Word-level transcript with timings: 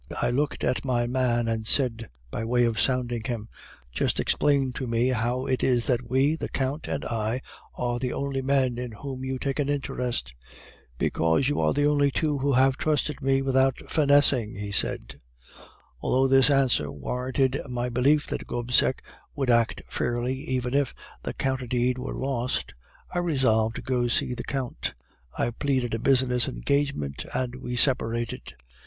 "I 0.19 0.31
looked 0.31 0.63
at 0.63 0.83
my 0.83 1.05
man, 1.05 1.47
and 1.47 1.67
said, 1.67 2.09
by 2.31 2.43
way 2.43 2.63
of 2.65 2.79
sounding 2.79 3.23
him: 3.23 3.47
"'Just 3.91 4.19
explain 4.19 4.73
to 4.73 4.87
me 4.87 5.09
how 5.09 5.45
it 5.45 5.63
is 5.63 5.85
that 5.85 6.09
we, 6.09 6.33
the 6.33 6.49
Count 6.49 6.87
and 6.87 7.05
I, 7.05 7.43
are 7.75 7.99
the 7.99 8.11
only 8.11 8.41
men 8.41 8.79
in 8.79 8.93
whom 8.93 9.23
you 9.23 9.37
take 9.37 9.59
an 9.59 9.69
interest?' 9.69 10.33
"'Because 10.97 11.49
you 11.49 11.61
are 11.61 11.71
the 11.71 11.85
only 11.85 12.09
two 12.09 12.39
who 12.39 12.53
have 12.53 12.77
trusted 12.77 13.21
me 13.21 13.43
without 13.43 13.77
finessing,' 13.89 14.55
he 14.55 14.71
said. 14.71 15.21
"Although 16.01 16.27
this 16.29 16.49
answer 16.49 16.91
warranted 16.91 17.61
my 17.69 17.87
belief 17.87 18.25
that 18.25 18.47
Gobseck 18.47 19.03
would 19.35 19.51
act 19.51 19.83
fairly 19.87 20.33
even 20.33 20.73
if 20.73 20.95
the 21.21 21.33
counter 21.35 21.67
deed 21.67 21.99
were 21.99 22.15
lost, 22.17 22.73
I 23.13 23.19
resolved 23.19 23.75
to 23.75 23.83
go 23.83 24.01
to 24.05 24.09
see 24.09 24.33
the 24.33 24.43
Count. 24.43 24.95
I 25.37 25.51
pleaded 25.51 25.93
a 25.93 25.99
business 25.99 26.47
engagement, 26.47 27.23
and 27.35 27.53
we 27.57 27.75
separated. 27.75 28.55